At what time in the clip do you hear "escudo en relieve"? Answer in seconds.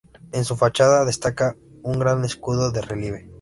2.25-3.29